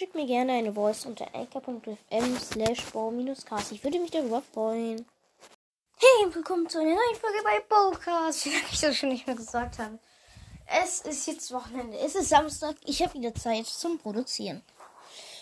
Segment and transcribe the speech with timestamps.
[0.00, 2.86] schickt mir gerne eine Voice unter anchor.fm slash
[3.44, 5.04] cast Ich würde mich darüber freuen.
[5.98, 8.46] Hey, willkommen zu einer neuen Folge bei Bowcast.
[8.46, 9.98] Wie ich das schon nicht mehr gesagt habe.
[10.64, 11.98] Es ist jetzt Wochenende.
[11.98, 12.76] Es ist Samstag.
[12.86, 14.62] Ich habe wieder Zeit zum Produzieren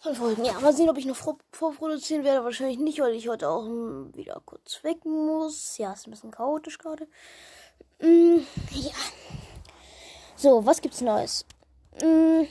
[0.00, 0.44] von Folgen.
[0.44, 2.42] Ja, mal sehen, ob ich noch vorproduzieren werde.
[2.42, 5.78] Wahrscheinlich nicht, weil ich heute auch wieder kurz weg muss.
[5.78, 7.06] Ja, ist ein bisschen chaotisch gerade.
[8.00, 8.38] Mm,
[8.72, 8.94] ja.
[10.34, 11.46] So, was gibt's Neues?
[12.02, 12.46] Mm,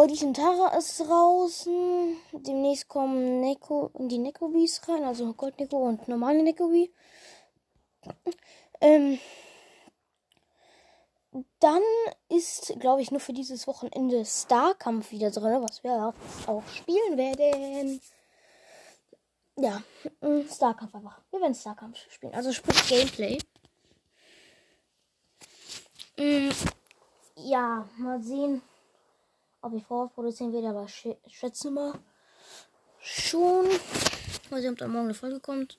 [0.00, 2.16] Body Tara ist draußen.
[2.32, 6.90] Demnächst kommen Neko, die Nekobis rein, also Gold Neko und normale Nekobi.
[8.80, 9.18] Ähm,
[11.58, 11.82] dann
[12.30, 16.14] ist, glaube ich, nur für dieses Wochenende Starkampf wieder drin, was wir
[16.46, 18.00] auch spielen werden.
[19.58, 19.82] Ja,
[20.22, 21.20] mm, Starkampf einfach.
[21.30, 22.32] Wir werden Starkampf spielen.
[22.32, 23.36] Also sprich Gameplay.
[26.16, 26.48] Mm,
[27.36, 28.62] ja, mal sehen,
[29.62, 31.98] ob ich vorproduzieren werde, aber ich schätze mal
[33.00, 33.66] schon.
[34.50, 35.78] Mal sehen, ob da morgen eine Folge kommt.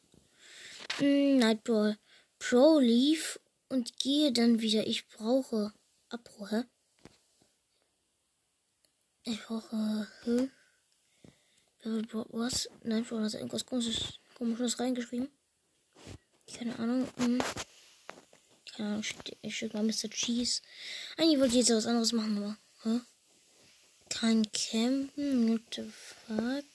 [0.99, 1.97] Mm, Nightball
[2.39, 4.87] Pro lief und gehe dann wieder.
[4.87, 5.73] Ich brauche
[6.09, 6.63] Abbruch, hä?
[9.23, 10.07] Ich brauche.
[10.23, 10.49] Hä?
[11.83, 12.69] Was?
[12.83, 15.29] Nein, Bro, hat irgendwas komisches, komisches reingeschrieben.
[16.51, 17.07] Keine Ahnung.
[17.17, 17.39] Hm.
[18.75, 19.03] Keine Ahnung,
[19.41, 20.09] ich schicke mal Mr.
[20.09, 20.61] Cheese.
[21.17, 22.57] Eigentlich wollte ich jetzt was anderes machen, aber.
[22.83, 23.01] Hä?
[24.11, 26.65] Kein Campen, what the fuck?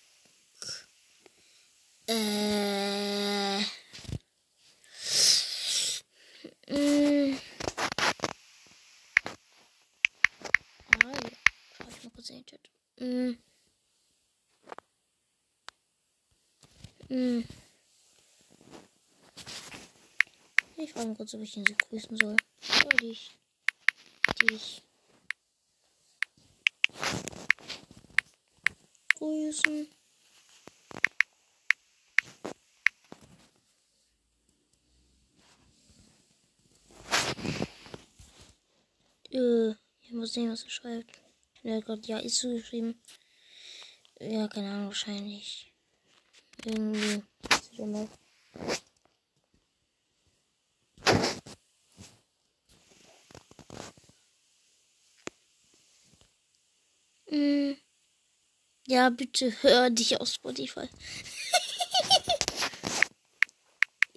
[2.08, 3.60] Äh.
[6.68, 7.38] Mm.
[11.04, 11.30] Ah, ja.
[11.76, 12.70] Schau ich den Chat.
[12.98, 13.36] Mm.
[17.08, 17.44] Mm.
[20.78, 22.36] Ich frage mal kurz, ob ich ihn so grüßen soll.
[22.60, 23.30] Soll dich.
[24.42, 24.85] Dich.
[29.16, 29.88] Grüßen.
[39.30, 39.70] Äh,
[40.02, 41.18] ich muss sehen, was er schreibt.
[41.64, 43.00] Hat gerade ja ist zugeschrieben.
[44.20, 45.72] Ja, keine Ahnung, wahrscheinlich.
[46.64, 47.22] Irgendwie.
[57.30, 57.85] Mm.
[58.88, 60.88] Ja, bitte hör dich auf Spotify.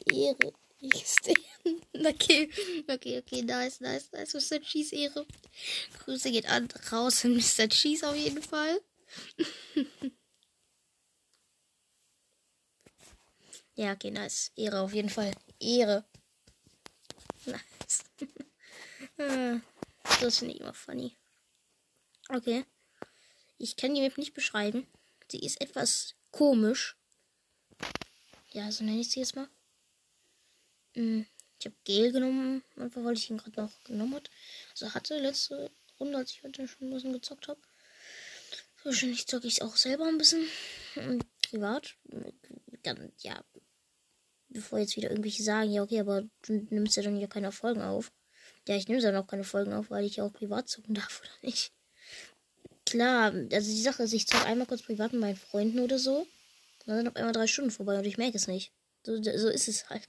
[0.11, 0.53] Ehre.
[0.79, 1.15] Ich.
[1.93, 2.49] Okay,
[2.87, 4.33] okay, okay, nice, nice, nice.
[4.33, 4.61] Mr.
[4.61, 5.25] Cheese Ehre.
[5.99, 7.67] Grüße geht an raus in Mr.
[7.67, 8.79] Cheese auf jeden Fall.
[13.75, 14.51] ja, okay, nice.
[14.55, 15.33] Ehre auf jeden Fall.
[15.59, 16.05] Ehre.
[17.45, 18.05] Nice.
[20.21, 21.17] das finde ich immer funny.
[22.29, 22.65] Okay.
[23.59, 24.87] Ich kann die Map nicht beschreiben.
[25.29, 26.97] Sie ist etwas komisch.
[28.51, 29.49] Ja, so nenne ich sie jetzt mal.
[30.95, 31.27] Hm.
[31.59, 34.31] Ich habe Gel genommen, einfach weil ich ihn gerade noch genommen hat.
[34.71, 35.69] Also hatte letzte
[35.99, 37.59] Runde, als ich heute schon ein bisschen gezockt habe.
[38.83, 40.47] Wahrscheinlich zocke ich es auch selber ein bisschen.
[41.41, 41.95] Privat.
[42.83, 43.43] Dann, ja.
[44.47, 47.81] Bevor jetzt wieder irgendwelche sagen, ja, okay, aber du nimmst ja dann ja keine Folgen
[47.81, 48.13] auf.
[48.67, 51.21] Ja, ich nehme dann auch keine Folgen auf, weil ich ja auch privat zocken darf,
[51.21, 51.73] oder nicht?
[52.89, 56.25] Klar, also die Sache ist, ich zocke einmal kurz privat mit meinen Freunden oder so.
[56.85, 58.73] Dann sind auf einmal drei Stunden vorbei und ich merke es nicht.
[59.03, 60.07] So, so ist es halt.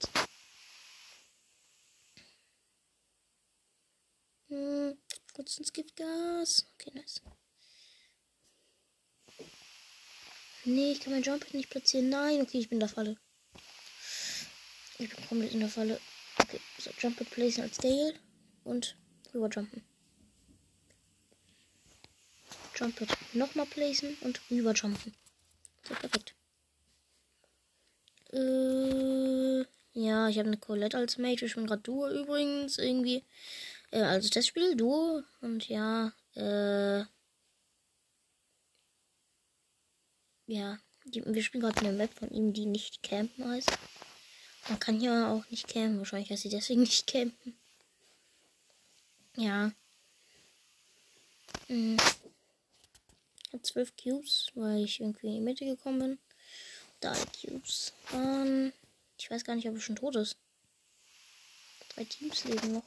[4.47, 4.97] Hm,
[5.35, 6.65] kurz ins Giftgas.
[6.73, 7.21] Okay, nice.
[10.65, 12.09] Nee, ich kann mein Jump nicht platzieren.
[12.09, 13.15] Nein, okay, ich bin in der Falle.
[14.97, 16.01] Ich bin komplett in der Falle.
[16.39, 18.15] Okay, so Jump placen als Gale
[18.63, 18.97] und
[19.35, 19.90] rüber jumpen.
[22.81, 25.13] Jump nochmal placen und rüber jumpen.
[25.87, 26.33] So, perfekt.
[28.33, 31.45] Äh, ja, ich habe eine Colette als Mage.
[31.45, 32.77] Ich bin gerade Duo übrigens.
[32.77, 33.23] Irgendwie
[33.91, 37.03] äh, also das Spiel Duo und ja, äh,
[40.47, 43.71] ja, die, wir spielen gerade eine Map von ihm, die nicht campen heißt.
[44.69, 47.55] Man kann ja auch nicht campen, wahrscheinlich heißt sie deswegen nicht campen.
[49.35, 49.71] Ja.
[53.51, 53.59] Hm.
[53.59, 56.19] Hat zwölf Cubes, weil ich irgendwie in die Mitte gekommen bin.
[56.99, 57.93] Drei Cubes.
[58.13, 58.73] Ähm,
[59.17, 60.37] ich weiß gar nicht, ob er schon tot ist.
[61.89, 62.85] Drei Teams leben noch.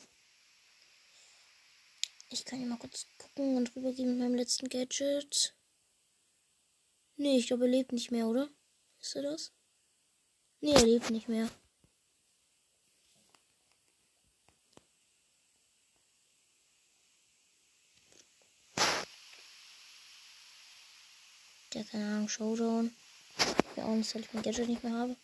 [2.31, 5.55] Ich kann hier mal kurz gucken und rübergehen mit meinem letzten Gadget.
[7.17, 8.49] Nee, ich glaube, er lebt nicht mehr, oder?
[9.01, 9.53] Ist er das?
[10.61, 11.49] Nee, er lebt nicht mehr.
[21.75, 22.95] Der, keine Ahnung, Showdown.
[23.77, 25.17] Ja, nicht, weil ich mein Gadget nicht mehr habe.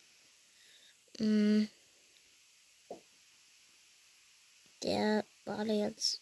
[1.19, 1.69] Mm.
[4.83, 6.21] Der war da jetzt.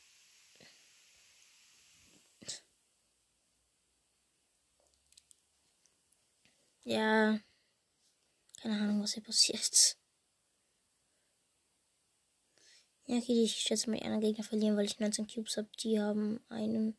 [6.83, 7.39] Ja.
[8.61, 9.97] Keine Ahnung, was hier passiert.
[13.07, 15.69] Ja, okay, ich schätze mal, anderen Gegner verlieren, weil ich 19 Cubes habe.
[15.81, 16.95] Die haben einen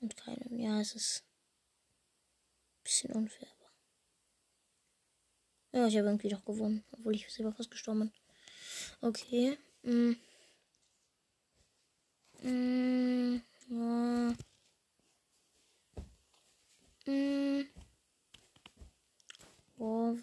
[0.00, 0.58] und keinen.
[0.58, 1.27] Ja, es ist
[2.88, 3.48] bisschen unfair.
[5.72, 8.12] Ja, ich habe irgendwie doch gewonnen, obwohl ich selber fast gestorben bin.
[9.02, 9.58] Okay.
[9.82, 10.12] Mm.
[12.42, 14.34] Mm, ja.
[17.06, 17.68] Mm.
[19.78, 20.16] Oh.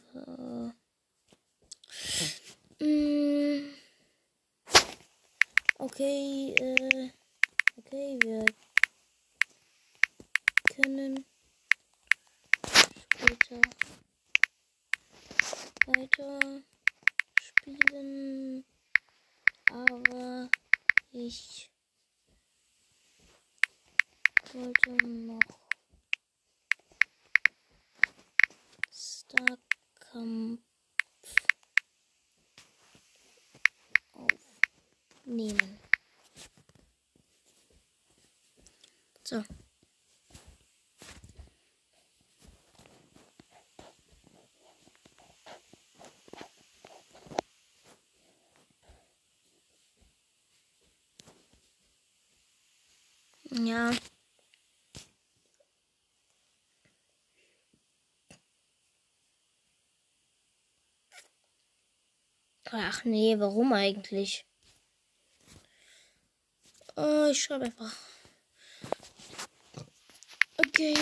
[5.77, 7.09] Okay, äh,
[7.77, 8.45] okay, wir
[10.75, 11.25] können
[13.25, 13.59] später
[15.87, 16.61] weiter
[17.39, 18.63] spielen,
[19.71, 20.49] aber
[21.11, 21.71] ich
[24.53, 25.39] wollte noch
[28.91, 30.61] Starkampf
[35.23, 35.79] aufnehmen.
[39.23, 39.43] So.
[53.63, 53.91] Ja.
[62.71, 64.45] Ach nee, warum eigentlich?
[66.97, 67.93] Oh, ich schreibe einfach.
[70.57, 70.95] Okay.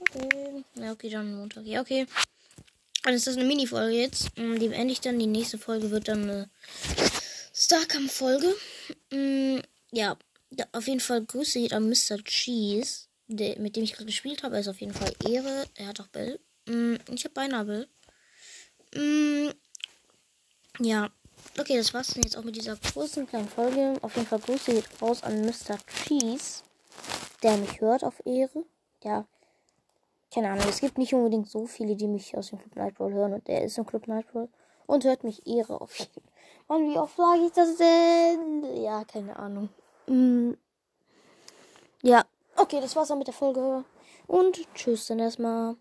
[0.00, 0.64] Okay.
[0.90, 1.64] Okay, dann Montag.
[1.64, 2.06] Ja, okay.
[3.10, 4.38] Also ist das eine Mini-Folge jetzt.
[4.38, 5.18] Mm, die beende ich dann.
[5.18, 6.50] Die nächste Folge wird dann eine
[7.52, 8.54] Starkampf-Folge.
[9.10, 9.58] Mm,
[9.90, 10.16] ja,
[10.70, 12.22] auf jeden Fall Grüße geht an Mr.
[12.22, 15.66] Cheese der, mit dem ich gerade gespielt habe, ist auf jeden Fall Ehre.
[15.74, 16.38] Er hat auch Bell.
[16.66, 17.88] Mm, ich habe beinahe Bell.
[20.78, 21.10] Ja.
[21.58, 23.98] Okay, das war's dann jetzt auch mit dieser kurzen kleinen Folge.
[24.02, 25.78] Auf jeden Fall Grüße geht raus an Mr.
[26.06, 26.62] Cheese,
[27.42, 28.64] der mich hört auf Ehre.
[29.02, 29.26] Ja.
[30.32, 33.34] Keine Ahnung, es gibt nicht unbedingt so viele, die mich aus dem Club Nightball hören.
[33.34, 34.48] Und der ist im Club Nightball
[34.86, 36.06] und hört mich Ehre auf.
[36.68, 38.82] Mann, wie oft sage ich das denn?
[38.82, 39.68] Ja, keine Ahnung.
[40.06, 40.52] Mm.
[42.02, 42.24] Ja,
[42.60, 43.84] Okay, das war's dann mit der Folge.
[44.26, 45.76] Und tschüss dann erstmal.